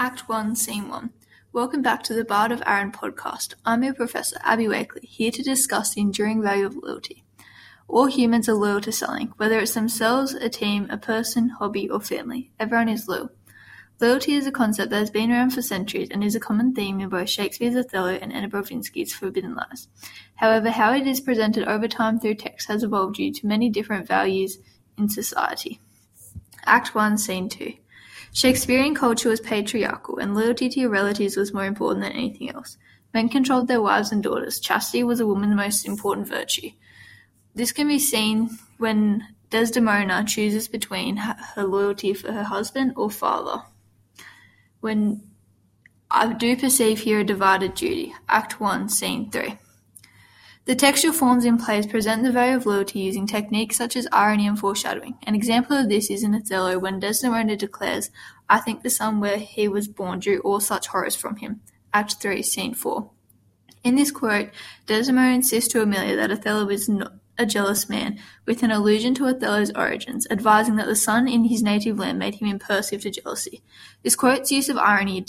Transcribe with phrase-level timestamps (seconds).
[0.00, 1.10] Act One, Scene One.
[1.52, 3.52] Welcome back to the Bard of Arran podcast.
[3.66, 7.22] I'm your professor, Abby Wakely, here to discuss the enduring value of loyalty.
[7.86, 12.00] All humans are loyal to something, whether it's themselves, a team, a person, hobby, or
[12.00, 12.50] family.
[12.58, 13.30] Everyone is loyal.
[14.00, 16.98] Loyalty is a concept that has been around for centuries and is a common theme
[17.00, 19.88] in both Shakespeare's Othello and Anna Broinowski's Forbidden Lies.
[20.36, 24.08] However, how it is presented over time through text has evolved due to many different
[24.08, 24.60] values
[24.96, 25.78] in society.
[26.64, 27.74] Act 1, Scene 2.
[28.32, 32.76] Shakespearean culture was patriarchal, and loyalty to your relatives was more important than anything else.
[33.12, 34.60] Men controlled their wives and daughters.
[34.60, 36.70] Chastity was a woman's most important virtue.
[37.54, 43.62] This can be seen when Desdemona chooses between her loyalty for her husband or father.
[44.80, 45.22] When
[46.10, 48.14] I do perceive here a divided duty.
[48.28, 49.58] Act 1, Scene 3.
[50.70, 54.46] The textual forms in plays present the value of loyalty using techniques such as irony
[54.46, 55.18] and foreshadowing.
[55.24, 58.12] An example of this is in Othello when Desdemona declares,
[58.48, 61.60] I think the sun where he was born drew all such horrors from him.
[61.92, 63.10] Act 3, Scene 4.
[63.82, 64.50] In this quote,
[64.86, 69.26] Desdemona insists to Emilia that Othello is not, a jealous man, with an allusion to
[69.26, 73.62] Othello's origins, advising that the sun in his native land made him impulsive to jealousy.
[74.02, 75.24] This quote's use of irony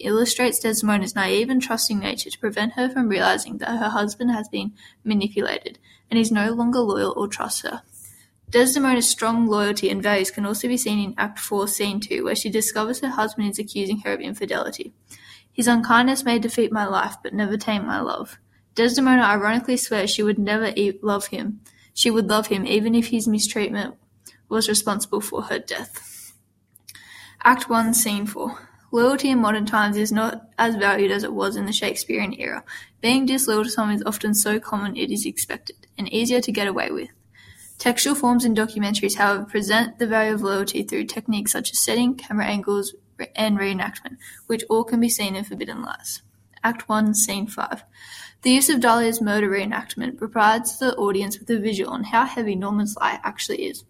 [0.00, 4.48] illustrates Desdemona's naive and trusting nature to prevent her from realizing that her husband has
[4.48, 4.72] been
[5.04, 5.78] manipulated
[6.10, 7.82] and is no longer loyal or trusts her.
[8.50, 12.34] Desdemona's strong loyalty and values can also be seen in Act 4, Scene 2, where
[12.34, 14.92] she discovers her husband is accusing her of infidelity.
[15.52, 18.38] His unkindness may defeat my life, but never tame my love.
[18.74, 21.60] Desdemona ironically swears she would never love him.
[21.94, 23.96] She would love him even if his mistreatment
[24.48, 26.32] was responsible for her death.
[27.44, 28.68] Act 1, Scene 4.
[28.92, 32.62] Loyalty in modern times is not as valued as it was in the Shakespearean era.
[33.00, 36.68] Being disloyal to someone is often so common it is expected, and easier to get
[36.68, 37.08] away with.
[37.78, 42.14] Textual forms in documentaries, however, present the value of loyalty through techniques such as setting,
[42.14, 42.94] camera angles,
[43.34, 46.22] and reenactment, which all can be seen in Forbidden Lies.
[46.64, 47.82] Act 1, Scene 5.
[48.42, 52.54] The use of Dalia's murder reenactment provides the audience with a visual on how heavy
[52.54, 53.84] Norman's lie actually is.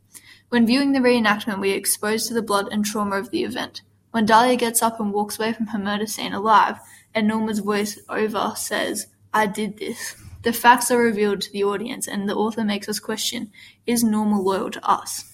[0.49, 3.83] When viewing the reenactment, we are exposed to the blood and trauma of the event.
[4.11, 6.79] When Dalia gets up and walks away from her murder scene alive,
[7.15, 12.09] and Norma's voice over says, I did this, the facts are revealed to the audience,
[12.09, 13.51] and the author makes us question
[13.87, 15.25] is Norma loyal to us?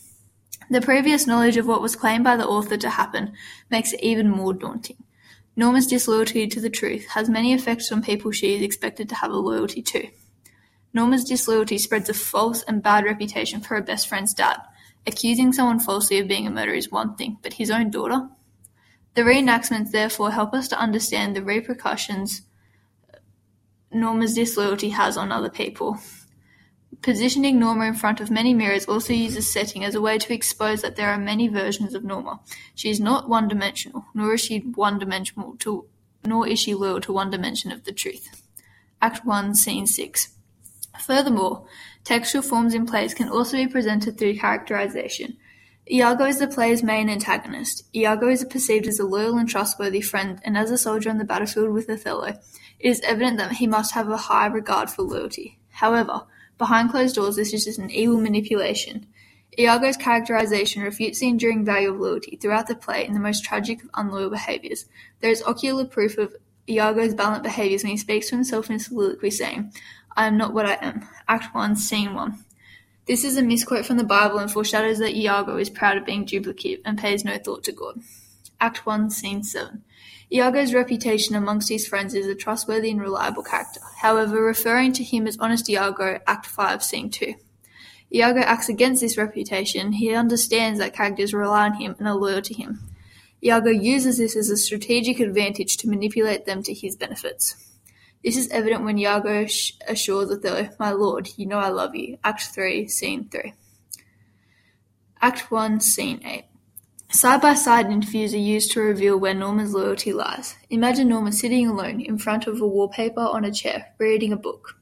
[0.70, 3.32] The previous knowledge of what was claimed by the author to happen
[3.70, 5.02] makes it even more daunting.
[5.58, 9.32] Norma's disloyalty to the truth has many effects on people she is expected to have
[9.32, 10.06] a loyalty to.
[10.94, 14.58] Norma's disloyalty spreads a false and bad reputation for her best friend's dad.
[15.04, 18.28] Accusing someone falsely of being a murderer is one thing, but his own daughter?
[19.14, 22.42] The reenactments therefore help us to understand the repercussions
[23.90, 25.98] Norma's disloyalty has on other people.
[27.00, 30.82] Positioning Norma in front of many mirrors also uses setting as a way to expose
[30.82, 32.40] that there are many versions of Norma.
[32.74, 35.86] She is not one-dimensional, nor is she one-dimensional to,
[36.24, 38.42] nor is she loyal to one dimension of the truth.
[39.00, 40.30] Act 1, Scene 6.
[41.00, 41.66] Furthermore,
[42.02, 45.36] textual forms in plays can also be presented through characterization.
[45.90, 47.84] Iago is the play's main antagonist.
[47.94, 51.24] Iago is perceived as a loyal and trustworthy friend, and as a soldier on the
[51.24, 52.40] battlefield with Othello, it
[52.80, 55.58] is evident that he must have a high regard for loyalty.
[55.70, 56.26] However,
[56.58, 59.06] Behind closed doors this is just an evil manipulation.
[59.58, 63.82] Iago's characterization refutes the enduring value of loyalty throughout the play in the most tragic
[63.82, 64.86] of unloyal behaviors.
[65.20, 66.36] There is ocular proof of
[66.68, 69.72] Iago's valiant behaviors when he speaks to himself in soliloquy saying,
[70.16, 71.08] I am not what I am.
[71.28, 72.44] Act 1, Scene 1.
[73.06, 76.26] This is a misquote from the Bible and foreshadows that Iago is proud of being
[76.26, 78.00] duplicative and pays no thought to God.
[78.60, 79.82] Act 1, Scene 7.
[80.32, 85.26] Iago's reputation amongst his friends is a trustworthy and reliable character, however referring to him
[85.26, 87.34] as Honest Iago Act 5 Scene 2.
[88.12, 92.42] Iago acts against this reputation, he understands that characters rely on him and are loyal
[92.42, 92.80] to him.
[93.42, 97.54] Iago uses this as a strategic advantage to manipulate them to his benefits.
[98.24, 99.46] This is evident when Iago
[99.86, 102.18] assures Othello, My lord, you know I love you.
[102.24, 103.52] Act 3, Scene 3.
[105.20, 106.44] Act 1, Scene 8.
[107.10, 110.56] Side-by-side interviews are used to reveal where Norma's loyalty lies.
[110.68, 114.76] Imagine Norma sitting alone, in front of a wallpaper on a chair, reading a book.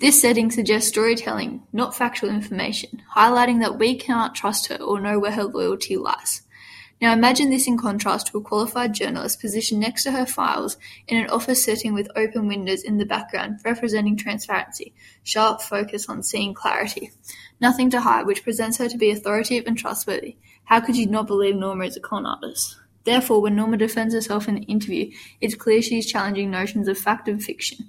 [0.00, 5.20] This setting suggests storytelling, not factual information, highlighting that we cannot trust her or know
[5.20, 6.42] where her loyalty lies.
[7.00, 10.76] Now imagine this in contrast to a qualified journalist positioned next to her files
[11.08, 14.92] in an office setting with open windows in the background, representing transparency,
[15.22, 17.10] sharp focus on seeing clarity,
[17.58, 20.36] nothing to hide, which presents her to be authoritative and trustworthy.
[20.64, 22.76] How could you not believe Norma is a con artist?
[23.04, 25.10] Therefore, when Norma defends herself in the interview,
[25.40, 27.88] it's clear she is challenging notions of fact and fiction.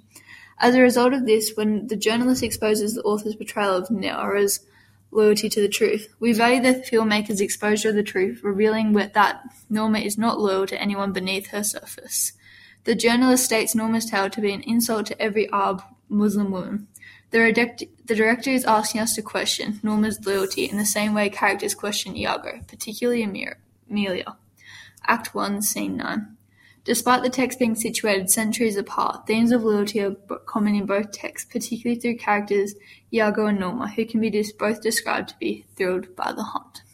[0.58, 4.60] As a result of this, when the journalist exposes the author's portrayal of Nora's
[5.12, 6.08] loyalty to the truth.
[6.18, 10.80] We value the filmmaker's exposure of the truth, revealing that Norma is not loyal to
[10.80, 12.32] anyone beneath her surface.
[12.84, 16.88] The journalist states Norma's tale to be an insult to every Arab Muslim woman.
[17.30, 21.74] The, the director is asking us to question Norma's loyalty in the same way characters
[21.74, 24.36] question Iago, particularly Emilia.
[25.06, 26.36] Act 1, Scene 9.
[26.84, 31.48] Despite the texts being situated centuries apart, themes of loyalty are common in both texts,
[31.50, 32.74] particularly through characters
[33.12, 36.82] Iago and Norma, who can be both described to be thrilled by the hunt.